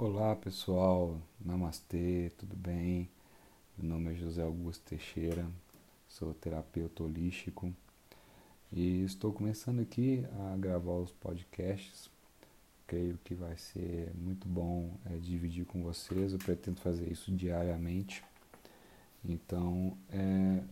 [0.00, 3.10] Olá pessoal, namastê, tudo bem?
[3.76, 5.44] Meu nome é José Augusto Teixeira,
[6.08, 7.74] sou terapeuta holístico
[8.72, 12.08] e estou começando aqui a gravar os podcasts.
[12.86, 18.22] Creio que vai ser muito bom é, dividir com vocês, eu pretendo fazer isso diariamente.
[19.24, 20.62] Então, é,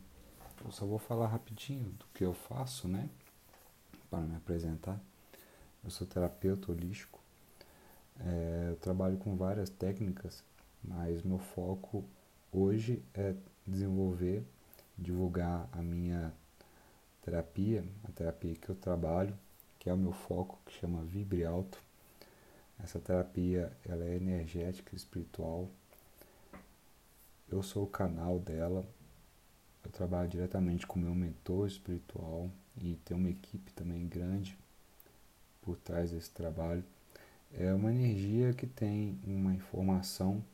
[0.65, 3.11] eu só vou falar rapidinho do que eu faço, né?
[4.09, 5.01] Para me apresentar.
[5.83, 7.26] Eu sou terapeuta holístico
[8.25, 10.43] é, eu trabalho com várias técnicas,
[10.83, 12.05] mas meu foco
[12.53, 13.35] hoje é
[13.67, 14.43] desenvolver,
[14.97, 16.33] divulgar a minha
[17.23, 19.37] terapia, a terapia que eu trabalho,
[19.79, 21.81] que é o meu foco, que chama Vibre Alto.
[22.83, 25.69] Essa terapia ela é energética e espiritual.
[27.49, 28.85] Eu sou o canal dela.
[29.85, 34.59] Eu trabalho diretamente com meu mentor espiritual e tem uma equipe também grande
[35.63, 36.85] por trás desse trabalho
[37.59, 40.45] é uma energia que tem uma informação,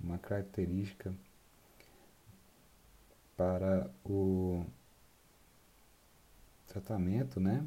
[0.00, 1.12] uma característica
[3.36, 4.64] para o
[6.68, 7.66] tratamento, né?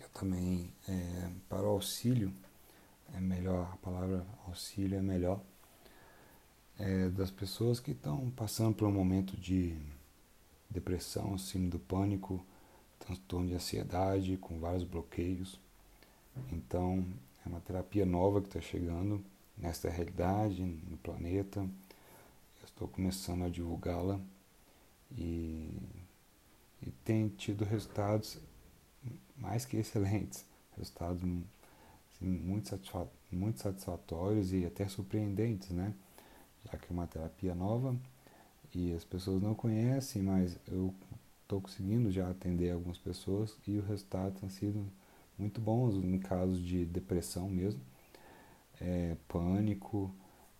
[0.00, 2.32] Eu também é, para o auxílio
[3.14, 5.40] é melhor a palavra auxílio é melhor
[6.78, 9.74] é, das pessoas que estão passando por um momento de
[10.68, 12.44] depressão, síndrome do pânico,
[12.98, 15.58] transtorno de ansiedade, com vários bloqueios.
[16.52, 17.04] Então,
[17.44, 19.24] é uma terapia nova que está chegando
[19.56, 21.60] nesta realidade, no planeta.
[21.60, 24.20] Eu estou começando a divulgá-la
[25.16, 25.70] e,
[26.82, 28.38] e tem tido resultados
[29.36, 30.44] mais que excelentes,
[30.76, 31.44] resultados assim,
[32.20, 32.78] muito,
[33.30, 35.94] muito satisfatórios e até surpreendentes, né?
[36.64, 37.96] Já que é uma terapia nova
[38.74, 40.94] e as pessoas não conhecem, mas eu
[41.42, 44.86] estou conseguindo já atender algumas pessoas e o resultado tem sido
[45.38, 47.80] muito bons em casos de depressão mesmo,
[48.80, 50.12] é, pânico,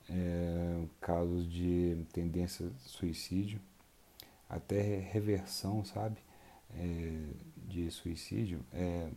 [0.09, 3.61] é, casos de tendência de suicídio,
[4.49, 6.19] até reversão, sabe,
[6.75, 7.29] é,
[7.67, 8.65] de suicídio.
[8.73, 9.11] É,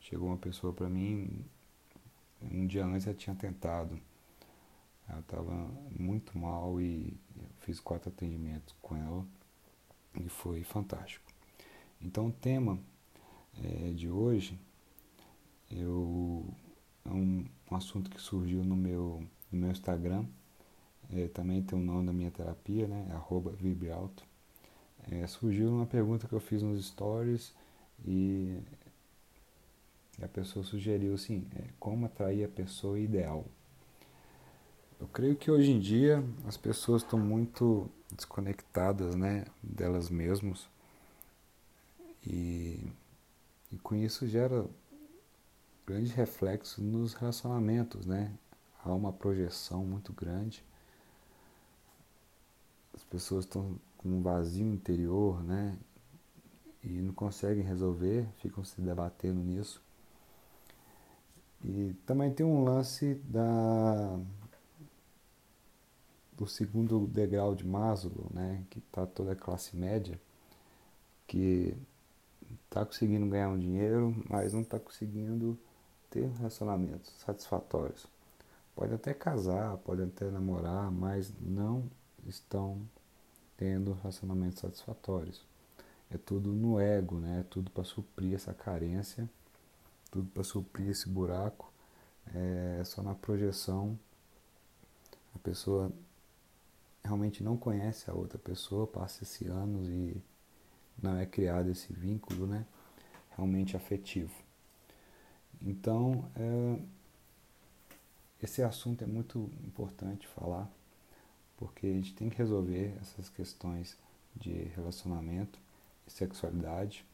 [0.00, 1.44] chegou uma pessoa para mim,
[2.40, 3.98] um dia antes ela tinha tentado,
[5.08, 5.52] ela estava
[5.98, 7.16] muito mal e
[7.60, 9.26] fiz quatro atendimentos com ela
[10.14, 11.26] e foi fantástico.
[12.00, 12.78] Então o tema
[13.62, 14.58] é, de hoje
[15.70, 16.44] eu,
[17.04, 20.24] é um, um, assunto que surgiu no meu, no meu Instagram.
[21.10, 23.08] É, também tem o nome da minha terapia, né?
[23.12, 24.24] Arroba Vibralto.
[25.10, 27.54] É, surgiu uma pergunta que eu fiz nos stories
[28.06, 28.58] e
[30.22, 33.46] a pessoa sugeriu assim, é, como atrair a pessoa ideal.
[35.00, 40.68] Eu creio que hoje em dia as pessoas estão muito desconectadas, né, delas mesmas
[42.26, 42.80] e
[43.78, 44.66] e com isso gera
[45.86, 48.36] grande reflexo nos relacionamentos, né?
[48.84, 50.64] Há uma projeção muito grande.
[52.92, 55.78] As pessoas estão com um vazio interior, né?
[56.82, 59.80] E não conseguem resolver, ficam se debatendo nisso.
[61.64, 64.18] E também tem um lance da
[66.32, 70.20] do segundo degrau de Maslow, né, que está toda a classe média,
[71.26, 71.76] que
[72.68, 75.58] está conseguindo ganhar um dinheiro, mas não está conseguindo
[76.10, 78.06] ter relacionamentos satisfatórios.
[78.76, 81.90] Pode até casar, pode até namorar, mas não
[82.26, 82.80] estão
[83.56, 85.44] tendo relacionamentos satisfatórios.
[86.10, 87.40] É tudo no ego, né?
[87.40, 89.28] É tudo para suprir essa carência,
[90.10, 91.72] tudo para suprir esse buraco.
[92.34, 93.98] É só na projeção.
[95.34, 95.90] A pessoa
[97.02, 100.22] realmente não conhece a outra pessoa, passa esses anos e
[101.02, 102.64] não é criado esse vínculo né,
[103.36, 104.32] realmente afetivo.
[105.62, 106.78] Então, é,
[108.42, 110.70] esse assunto é muito importante falar,
[111.56, 113.96] porque a gente tem que resolver essas questões
[114.36, 115.58] de relacionamento
[116.06, 117.04] e sexualidade.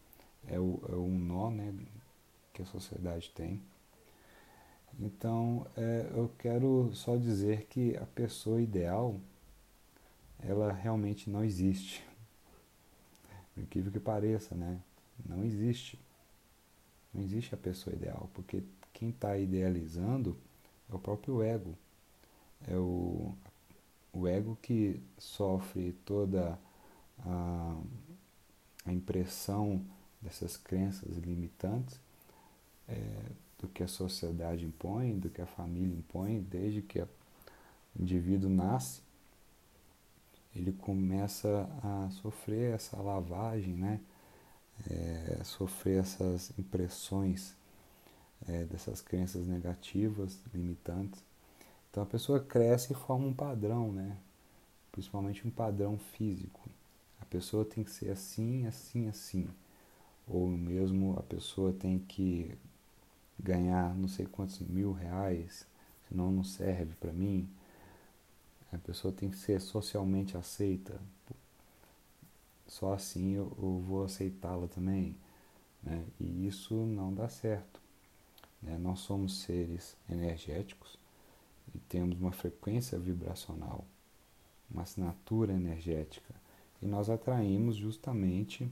[0.47, 1.75] É, o, é um nó né,
[2.53, 3.61] que a sociedade tem.
[5.01, 9.19] Então, é, eu quero só dizer que a pessoa ideal,
[10.39, 12.05] ela realmente não existe.
[13.55, 14.81] Por incrível que pareça, né?
[15.25, 15.99] Não existe.
[17.13, 18.63] Não existe a pessoa ideal, porque
[18.93, 20.37] quem está idealizando
[20.91, 21.77] é o próprio ego.
[22.67, 23.33] É o,
[24.13, 26.59] o ego que sofre toda
[27.21, 27.81] a,
[28.85, 29.85] a impressão
[30.21, 32.01] dessas crenças limitantes
[32.89, 32.97] é,
[33.59, 37.09] do que a sociedade impõe, do que a família impõe, desde que o
[37.99, 39.04] indivíduo nasce
[40.55, 44.01] ele começa a sofrer essa lavagem, né?
[44.91, 47.55] É, sofrer essas impressões
[48.49, 51.23] é, dessas crenças negativas, limitantes.
[51.91, 54.17] Então a pessoa cresce e forma um padrão, né?
[54.93, 56.61] Principalmente um padrão físico.
[57.21, 59.49] A pessoa tem que ser assim, assim, assim.
[60.27, 62.57] Ou mesmo a pessoa tem que
[63.39, 65.67] ganhar não sei quantos mil reais,
[66.09, 67.49] senão não serve para mim.
[68.75, 71.01] A pessoa tem que ser socialmente aceita.
[72.67, 75.17] Só assim eu, eu vou aceitá-la também.
[75.83, 76.05] Né?
[76.19, 77.81] E isso não dá certo.
[78.61, 78.77] Né?
[78.79, 80.99] Nós somos seres energéticos
[81.75, 83.85] e temos uma frequência vibracional,
[84.71, 86.35] uma assinatura energética.
[86.83, 88.69] E nós atraímos justamente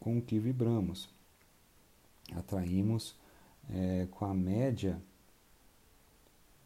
[0.00, 1.08] com o que vibramos.
[2.34, 3.14] Atraímos
[3.70, 5.00] é, com a média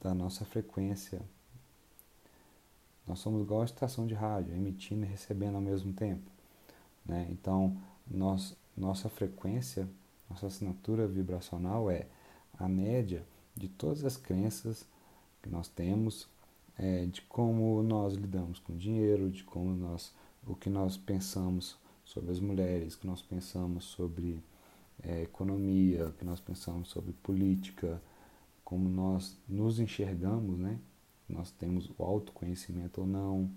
[0.03, 1.23] da nossa frequência.
[3.07, 6.29] Nós somos igual a estação de rádio, emitindo e recebendo ao mesmo tempo.
[7.07, 7.29] Né?
[7.31, 9.89] Então, nós, nossa frequência,
[10.29, 12.07] nossa assinatura vibracional é
[12.59, 13.25] a média
[13.57, 14.87] de todas as crenças
[15.41, 16.29] que nós temos,
[16.77, 20.13] é, de como nós lidamos com dinheiro, de como nós,
[20.47, 24.43] o que nós pensamos sobre as mulheres, o que nós pensamos sobre
[25.03, 28.01] é, economia, o que nós pensamos sobre política,
[28.73, 30.79] como nós nos enxergamos, né?
[31.29, 33.51] Nós temos o autoconhecimento ou não,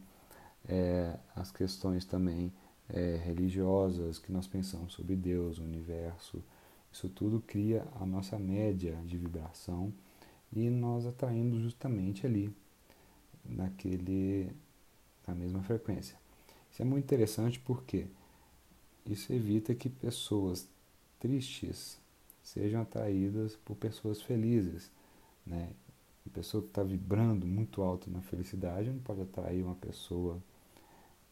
[0.67, 2.51] é, as questões também
[2.89, 6.43] é, religiosas que nós pensamos sobre Deus, o universo,
[6.91, 9.93] isso tudo cria a nossa média de vibração
[10.51, 12.53] e nós atraímos justamente ali,
[13.45, 14.51] naquele,
[15.25, 16.17] na mesma frequência.
[16.69, 18.05] Isso é muito interessante porque
[19.05, 20.67] isso evita que pessoas
[21.21, 21.97] tristes
[22.43, 24.93] sejam atraídas por pessoas felizes.
[25.45, 25.69] Né?
[26.25, 30.41] Uma pessoa que está vibrando muito alto na felicidade não pode atrair uma pessoa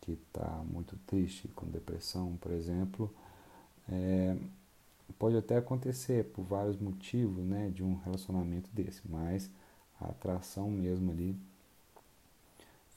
[0.01, 3.13] que está muito triste, com depressão, por exemplo.
[3.89, 4.35] É,
[5.17, 9.49] pode até acontecer por vários motivos né, de um relacionamento desse, mas
[9.99, 11.37] a atração mesmo ali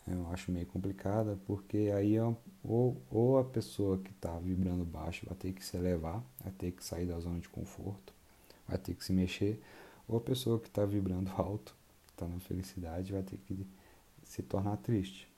[0.07, 2.23] eu acho meio complicada, porque aí é
[2.63, 6.71] ou, ou a pessoa que está vibrando baixo vai ter que se elevar, vai ter
[6.71, 8.13] que sair da zona de conforto,
[8.69, 9.61] vai ter que se mexer,
[10.09, 11.75] ou a pessoa que está vibrando alto,
[12.11, 13.67] está na felicidade, vai ter que
[14.25, 15.29] se tornar triste,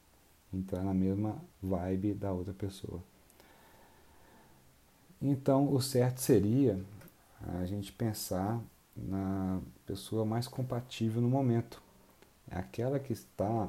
[0.53, 3.03] entrar na mesma vibe da outra pessoa.
[5.21, 6.81] Então, o certo seria
[7.41, 8.63] a gente pensar
[8.97, 11.83] na pessoa mais compatível no momento.
[12.51, 13.69] É aquela que está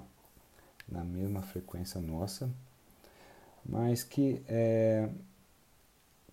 [0.87, 2.49] na mesma frequência nossa,
[3.65, 5.09] mas que, é,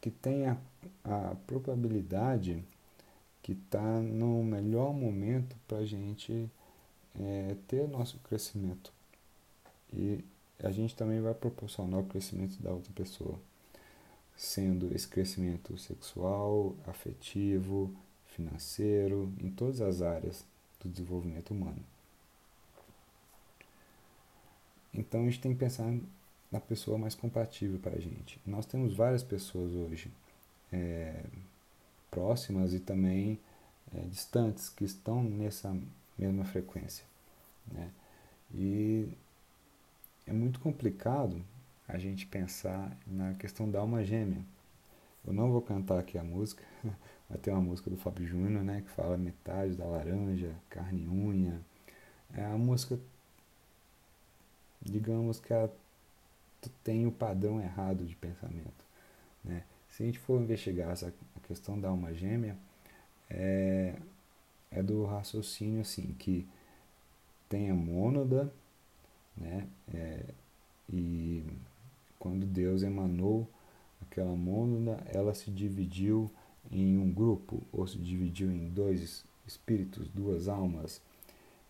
[0.01, 0.57] que tem a,
[1.05, 2.63] a probabilidade
[3.47, 6.51] que está no melhor momento para a gente
[7.17, 8.93] é, ter nosso crescimento.
[9.95, 10.25] E
[10.59, 13.39] a gente também vai proporcionar o crescimento da outra pessoa
[14.37, 17.95] sendo esse crescimento sexual, afetivo,
[18.35, 20.45] financeiro, em todas as áreas
[20.81, 21.85] do desenvolvimento humano.
[24.93, 25.97] Então a gente tem que pensar
[26.51, 28.41] na pessoa mais compatível para a gente.
[28.45, 30.11] Nós temos várias pessoas hoje
[30.73, 31.23] é,
[32.17, 33.39] próximas e também
[33.95, 35.77] é, distantes que estão nessa
[36.19, 37.05] mesma frequência.
[37.71, 37.91] Né?
[38.55, 39.07] E
[40.27, 41.45] é muito complicado
[41.87, 44.43] a gente pensar na questão da alma gêmea.
[45.27, 46.65] Eu não vou cantar aqui a música,
[47.29, 51.09] vai ter uma música do Fábio Júnior, né, que fala metade da laranja, carne e
[51.09, 51.61] unha.
[52.33, 52.99] É a música,
[54.81, 55.71] digamos que ela
[56.83, 58.87] tem o padrão errado de pensamento.
[59.45, 59.65] Né?
[59.91, 61.13] Se a gente for investigar essa
[61.47, 62.57] questão da alma gêmea,
[63.31, 63.95] é,
[64.71, 66.47] é do raciocínio assim, que
[67.49, 68.53] tem a mônada,
[69.37, 70.25] né, é,
[70.93, 71.43] e
[72.19, 73.49] quando Deus emanou
[74.03, 76.31] aquela mônada, ela se dividiu
[76.71, 81.01] em um grupo, ou se dividiu em dois espíritos, duas almas.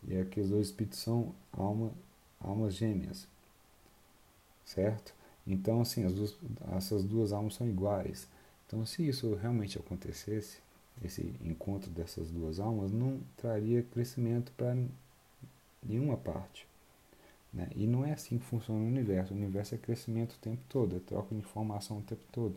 [0.06, 1.92] E aqueles dois espíritos são alma,
[2.40, 3.26] almas gêmeas,
[4.64, 5.14] certo?
[5.46, 6.36] Então, assim, as duas,
[6.76, 8.28] essas duas almas são iguais.
[8.66, 10.58] Então, se isso realmente acontecesse,
[11.04, 14.76] esse encontro dessas duas almas, não traria crescimento para
[15.82, 16.66] nenhuma parte.
[17.52, 17.68] Né?
[17.74, 19.32] E não é assim que funciona o universo.
[19.32, 22.56] O universo é crescimento o tempo todo, é troca de informação o tempo todo.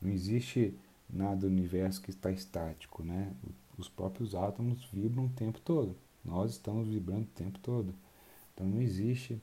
[0.00, 0.74] Não existe
[1.08, 3.02] nada no universo que está estático.
[3.02, 3.32] Né?
[3.78, 5.96] Os próprios átomos vibram o tempo todo.
[6.24, 7.94] Nós estamos vibrando o tempo todo.
[8.54, 9.40] Então não existe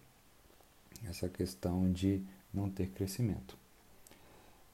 [1.05, 2.21] essa questão de
[2.53, 3.57] não ter crescimento.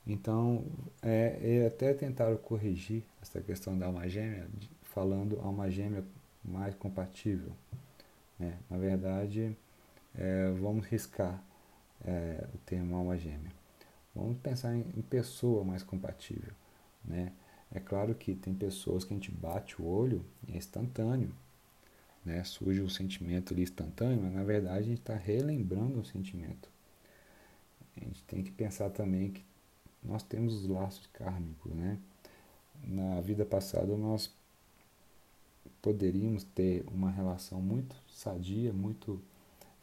[0.08, 0.64] Então,
[1.02, 4.48] é, é até tentaram corrigir essa questão da alma gêmea,
[4.84, 6.04] falando alma gêmea
[6.44, 7.52] mais compatível.
[8.38, 8.58] Né?
[8.70, 9.58] Na verdade,
[10.14, 11.44] é, vamos riscar
[12.06, 13.52] é, o termo alma gêmea.
[14.16, 16.54] Vamos pensar em, em pessoa mais compatível,
[17.04, 17.32] né?
[17.72, 21.32] É claro que tem pessoas que a gente bate o olho e é instantâneo,
[22.24, 22.44] né?
[22.44, 26.70] Surge um sentimento ali instantâneo, mas na verdade a gente está relembrando um sentimento.
[27.98, 29.44] A gente tem que pensar também que
[30.08, 32.00] nós temos os laços kármicos, né?
[32.84, 34.32] Na vida passada nós
[35.82, 39.22] poderíamos ter uma relação muito sadia, muito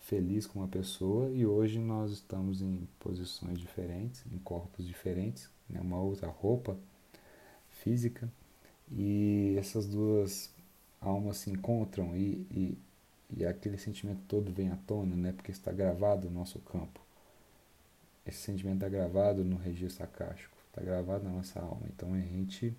[0.01, 5.81] feliz com uma pessoa e hoje nós estamos em posições diferentes, em corpos diferentes, né?
[5.81, 6.77] uma outra roupa
[7.71, 8.31] física
[8.91, 10.51] e essas duas
[11.01, 12.79] almas se encontram e, e,
[13.37, 15.33] e aquele sentimento todo vem à tona, né?
[15.33, 17.01] porque está gravado no nosso campo.
[18.27, 21.83] Esse sentimento está gravado no registro acástico, está gravado na nossa alma.
[21.89, 22.77] Então a gente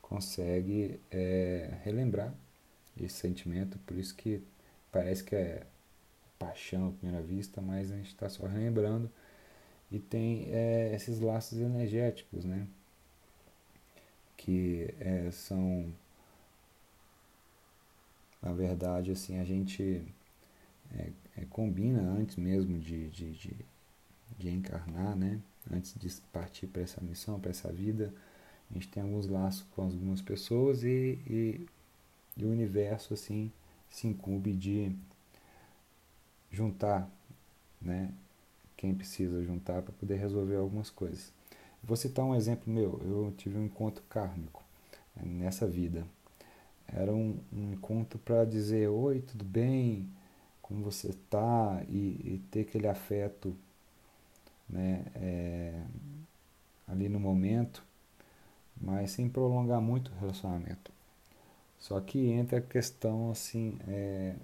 [0.00, 2.34] consegue é, relembrar
[3.00, 4.42] esse sentimento, por isso que
[4.90, 5.66] parece que é
[6.38, 9.10] paixão à primeira vista, mas a gente está só relembrando
[9.90, 12.66] e tem é, esses laços energéticos, né?
[14.36, 15.92] Que é, são,
[18.42, 20.02] na verdade, assim, a gente
[20.94, 23.56] é, é combina antes mesmo de, de, de,
[24.38, 25.40] de encarnar, né?
[25.70, 28.12] Antes de partir para essa missão, para essa vida,
[28.70, 31.66] a gente tem alguns laços com algumas pessoas e, e,
[32.36, 33.52] e o universo assim
[33.88, 34.96] se incumbe de
[36.50, 37.08] juntar,
[37.80, 38.12] né?
[38.76, 41.32] Quem precisa juntar para poder resolver algumas coisas.
[41.82, 43.00] Vou citar um exemplo meu.
[43.04, 44.62] Eu tive um encontro kármico
[45.14, 46.06] né, nessa vida.
[46.86, 50.08] Era um, um encontro para dizer oi, tudo bem,
[50.60, 53.56] como você está e, e ter aquele afeto,
[54.72, 55.04] né?
[55.14, 55.82] É,
[56.88, 57.84] ali no momento
[58.82, 60.90] mas sem prolongar muito o relacionamento.
[61.78, 64.34] Só que entra a questão assim é,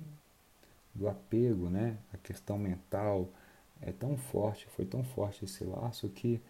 [0.94, 1.96] do apego, né?
[2.12, 3.28] A questão mental
[3.80, 6.40] é tão forte, foi tão forte esse laço que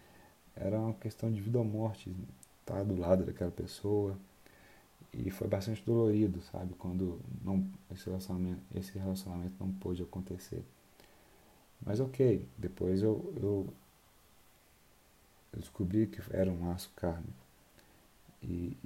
[0.55, 2.15] era uma questão de vida ou morte
[2.59, 4.17] estar do lado daquela pessoa
[5.13, 6.73] e foi bastante dolorido, sabe?
[6.75, 10.63] Quando não esse relacionamento, esse relacionamento não pôde acontecer.
[11.81, 13.73] Mas ok, depois eu, eu,
[15.53, 17.33] eu descobri que era um laço kármico
[18.41, 18.77] e,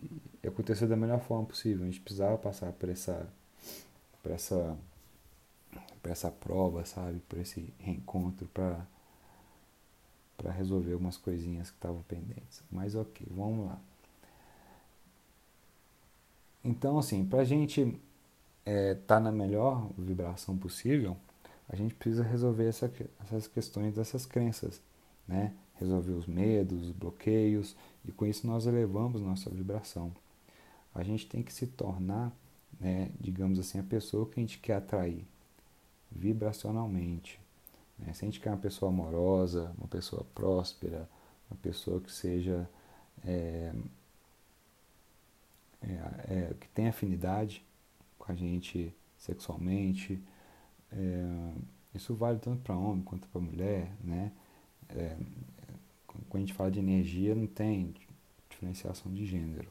[0.44, 1.84] e aconteceu da melhor forma possível.
[1.84, 3.28] A gente precisava passar por essa,
[4.22, 4.78] por essa,
[6.02, 7.20] por essa prova, sabe?
[7.28, 8.86] Por esse reencontro para
[10.36, 12.62] para resolver algumas coisinhas que estavam pendentes.
[12.72, 13.80] Mas ok, vamos lá.
[16.64, 18.02] Então, assim, para a gente estar
[18.66, 21.16] é, tá na melhor vibração possível,
[21.70, 22.92] a gente precisa resolver essa,
[23.22, 24.82] essas questões dessas crenças,
[25.28, 25.54] né?
[25.76, 30.14] resolver os medos, os bloqueios, e com isso nós elevamos nossa vibração.
[30.94, 32.32] A gente tem que se tornar,
[32.80, 35.26] né, digamos assim, a pessoa que a gente quer atrair
[36.12, 37.40] vibracionalmente.
[37.98, 38.14] Né?
[38.14, 41.10] Se a gente quer uma pessoa amorosa, uma pessoa próspera,
[41.50, 42.70] uma pessoa que seja
[43.26, 43.74] é,
[45.82, 47.66] é, é, que tenha afinidade
[48.18, 50.22] com a gente sexualmente,
[50.96, 51.54] é,
[51.96, 54.32] isso vale tanto para homem quanto para mulher, né?
[54.90, 55.18] É,
[56.30, 57.94] quando a gente fala de energia, não tem
[58.50, 59.70] diferenciação de gênero.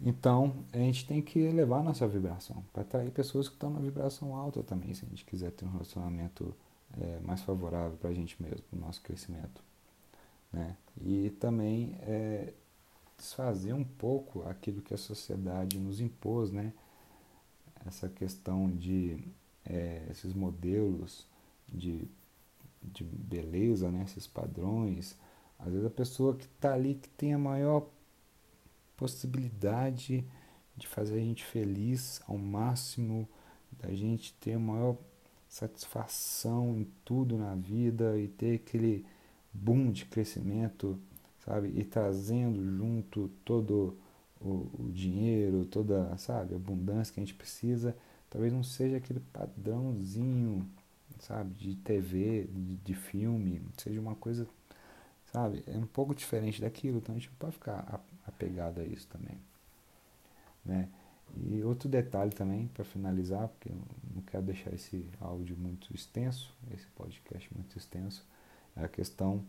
[0.00, 4.36] Então, a gente tem que elevar nossa vibração para atrair pessoas que estão na vibração
[4.36, 6.54] alta também, se a gente quiser ter um relacionamento
[7.00, 9.62] é, mais favorável para a gente mesmo, para o nosso crescimento.
[10.52, 10.76] Né?
[11.00, 12.52] E também é,
[13.16, 16.72] desfazer um pouco aquilo que a sociedade nos impôs, né?
[17.86, 19.18] Essa questão de
[19.64, 21.26] é, esses modelos
[21.68, 22.08] de
[22.82, 24.04] de beleza, né?
[24.04, 25.16] esses padrões.
[25.58, 27.88] Às vezes a pessoa que está ali, que tem a maior
[28.96, 30.24] possibilidade
[30.76, 33.28] de fazer a gente feliz ao máximo,
[33.72, 34.96] da gente ter a maior
[35.48, 39.04] satisfação em tudo na vida e ter aquele
[39.52, 40.98] boom de crescimento,
[41.44, 41.72] sabe?
[41.74, 43.96] E trazendo junto todo
[44.40, 47.96] o, o dinheiro, toda, sabe, a abundância que a gente precisa,
[48.30, 50.68] talvez não seja aquele padrãozinho
[51.20, 51.54] sabe?
[51.54, 54.46] De TV, de, de filme, seja uma coisa,
[55.32, 55.62] sabe?
[55.66, 59.38] É um pouco diferente daquilo, então a gente não pode ficar apegado a isso também,
[60.64, 60.88] né?
[61.36, 63.78] E outro detalhe também, para finalizar, porque eu
[64.14, 68.24] não quero deixar esse áudio muito extenso, esse podcast muito extenso,
[68.74, 69.44] é a questão.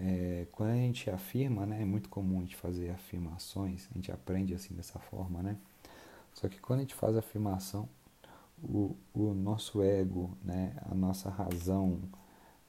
[0.00, 4.10] É, quando a gente afirma, né, é muito comum a gente fazer afirmações, a gente
[4.10, 5.56] aprende assim dessa forma, né?
[6.34, 7.88] Só que quando a gente faz afirmação,
[8.62, 12.00] o, o nosso ego, né, a nossa razão,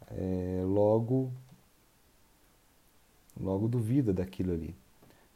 [0.07, 1.31] é, logo,
[3.39, 4.75] logo duvida daquilo ali.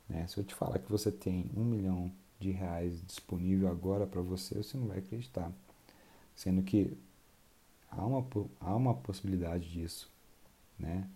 [0.10, 0.28] Né?
[0.28, 4.56] Se eu te falar que você tem um milhão de reais disponível agora para você,
[4.56, 5.52] você não vai acreditar.
[6.36, 6.98] Sendo que
[7.90, 8.26] há uma,
[8.60, 10.10] há uma possibilidade disso.
[10.80, 11.08] né?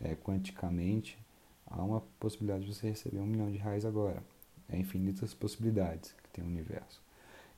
[0.00, 1.18] É, quanticamente,
[1.66, 4.22] há uma possibilidade de você receber um milhão de reais agora.
[4.68, 7.00] É infinitas possibilidades que tem o universo.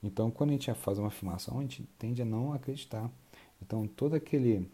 [0.02, 3.10] Então, quando a gente faz uma afirmação, a gente tende a não acreditar.
[3.60, 4.70] Então, todo aquele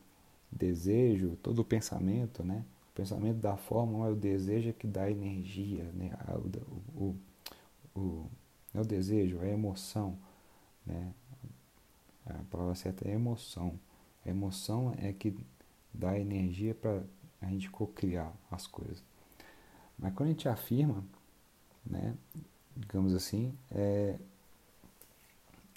[0.50, 2.64] desejo, todo o pensamento, né?
[2.92, 6.12] O pensamento da forma é o desejo que dá energia, né?
[6.94, 8.30] O, o, o,
[8.72, 10.16] é o desejo, é a emoção,
[10.86, 11.12] né?
[12.24, 13.78] A palavra certa é emoção.
[14.24, 15.36] A emoção é que
[15.92, 17.02] dá energia para
[17.40, 19.02] a gente co-criar as coisas.
[19.98, 21.04] Mas quando a gente afirma,
[21.84, 22.14] né,
[22.76, 24.18] digamos assim, é,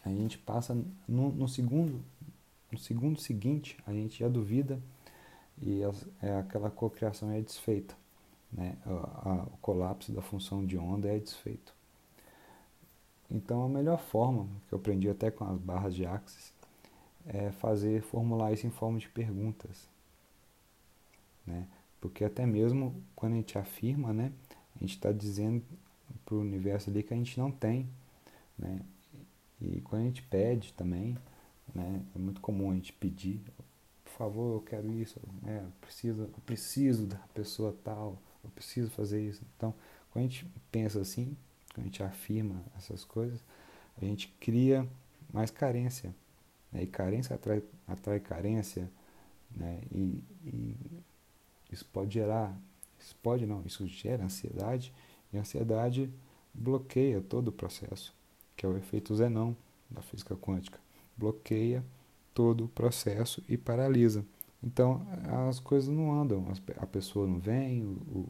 [0.03, 0.73] a gente passa
[1.07, 2.03] no, no, segundo
[2.71, 4.79] no segundo seguinte a gente já duvida
[5.61, 5.81] e
[6.21, 7.95] é, aquela cocriação é desfeita
[8.51, 8.75] né?
[8.85, 11.73] A, a, o colapso da função de onda é desfeito.
[13.29, 16.51] Então a melhor forma que eu aprendi até com as barras de Axis
[17.27, 19.87] é fazer formular isso em forma de perguntas
[21.49, 21.67] né
[21.99, 24.31] porque até mesmo quando a gente afirma né
[24.75, 25.63] a gente está dizendo
[26.25, 27.89] para o universo ali que a gente não tem
[28.57, 28.79] né
[29.61, 31.17] e quando a gente pede também,
[31.73, 33.41] né, é muito comum a gente pedir,
[34.03, 38.89] por favor, eu quero isso, né, eu, preciso, eu preciso da pessoa tal, eu preciso
[38.89, 39.43] fazer isso.
[39.57, 39.73] Então,
[40.11, 41.35] quando a gente pensa assim,
[41.73, 43.43] quando a gente afirma essas coisas,
[44.01, 44.87] a gente cria
[45.33, 46.15] mais carência.
[46.71, 48.89] Né, e carência atrai, atrai carência,
[49.51, 50.75] né, e, e
[51.71, 52.57] isso pode gerar,
[52.99, 54.93] isso pode não, isso gera ansiedade,
[55.31, 56.09] e a ansiedade
[56.53, 58.13] bloqueia todo o processo
[58.59, 59.53] que é o efeito Zenon
[59.89, 60.77] da física quântica.
[61.15, 61.81] Bloqueia
[62.33, 64.25] todo o processo e paralisa.
[64.61, 65.07] Então
[65.47, 66.45] as coisas não andam,
[66.77, 68.27] a pessoa não vem, o,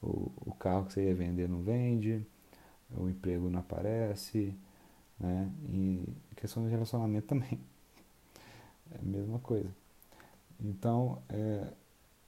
[0.00, 2.24] o, o carro que você ia vender não vende,
[2.96, 4.54] o emprego não aparece,
[5.18, 5.50] né?
[5.68, 7.58] E questão de relacionamento também.
[8.92, 9.74] É a mesma coisa.
[10.60, 11.72] Então, é,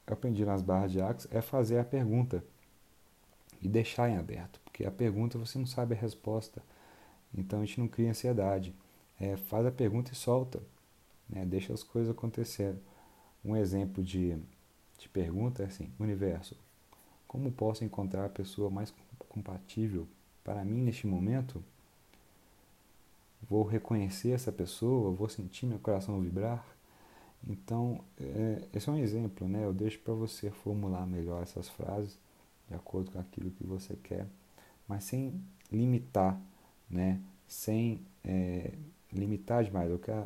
[0.07, 2.45] eu aprendi nas barras de Axis é fazer a pergunta
[3.61, 6.62] e deixar em aberto, porque a pergunta você não sabe a resposta.
[7.35, 8.75] Então a gente não cria ansiedade.
[9.21, 10.61] É, faz a pergunta e solta.
[11.29, 11.45] Né?
[11.47, 12.75] Deixa as coisas acontecer.
[13.45, 14.37] Um exemplo de,
[14.99, 16.57] de pergunta é assim: Universo,
[17.27, 18.93] como posso encontrar a pessoa mais
[19.29, 20.07] compatível
[20.45, 21.65] para mim neste momento?
[23.49, 26.65] Vou reconhecer essa pessoa, vou sentir meu coração vibrar.
[27.48, 29.64] Então, é, esse é um exemplo, né?
[29.64, 32.18] Eu deixo para você formular melhor essas frases
[32.68, 34.26] de acordo com aquilo que você quer,
[34.88, 35.35] mas sem
[35.70, 36.40] limitar
[36.90, 37.20] né?
[37.48, 38.72] Sem é,
[39.12, 39.90] limitar demais.
[39.90, 40.24] Eu quero,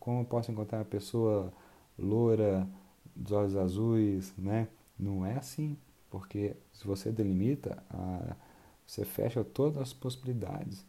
[0.00, 1.52] como eu posso encontrar uma pessoa
[1.98, 2.68] loura,
[3.16, 4.68] dos olhos azuis, né?
[4.98, 5.76] Não é assim,
[6.10, 8.36] porque se você delimita, a,
[8.86, 10.84] você fecha todas as possibilidades,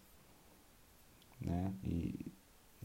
[1.39, 1.73] né?
[1.83, 2.31] E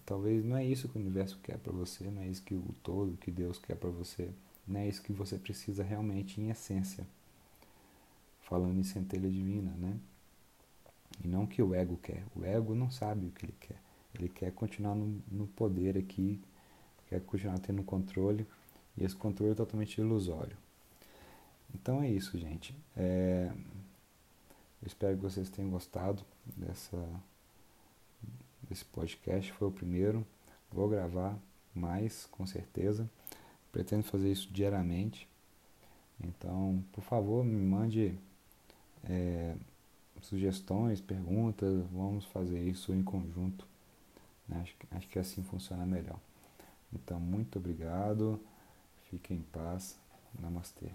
[0.05, 2.75] talvez não é isso que o universo quer para você, não é isso que o
[2.83, 4.31] todo, que Deus quer para você,
[4.67, 7.07] não é isso que você precisa realmente em essência.
[8.43, 9.99] Falando em centelha divina, né?
[11.23, 12.25] E não que o ego quer.
[12.35, 13.77] O ego não sabe o que ele quer.
[14.15, 16.41] Ele quer continuar no, no poder aqui,
[17.09, 18.47] quer continuar tendo controle,
[18.97, 20.57] e esse controle é totalmente ilusório.
[21.75, 22.75] Então é isso, gente.
[22.97, 23.51] É,
[24.83, 26.25] eu espero que vocês tenham gostado
[26.57, 26.99] dessa,
[28.69, 29.53] desse podcast.
[29.53, 30.27] Foi o primeiro.
[30.71, 31.39] Vou gravar
[31.75, 33.09] mais, com certeza.
[33.73, 35.29] Pretendo fazer isso diariamente.
[36.23, 38.19] Então, por favor, me mande.
[39.05, 39.55] É,
[40.25, 43.67] sugestões, perguntas, vamos fazer isso em conjunto.
[44.49, 44.61] Né?
[44.63, 46.19] Acho, acho que assim funciona melhor.
[46.93, 48.41] Então, muito obrigado,
[49.11, 49.99] fiquem em paz,
[50.41, 50.91] namastê.